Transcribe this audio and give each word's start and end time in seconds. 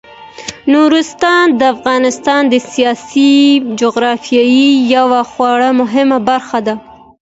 نورستان 0.73 1.45
د 1.59 1.61
افغانستان 1.75 2.41
د 2.47 2.55
سیاسي 2.71 3.33
جغرافیې 3.79 4.59
یوه 4.95 5.21
خورا 5.31 5.69
مهمه 5.81 6.17
برخه 6.29 6.59
ده. 6.67 6.75